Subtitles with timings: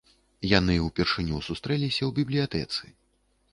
[0.51, 2.83] Яны ўпершыню сустрэліся ў бібліятэцы.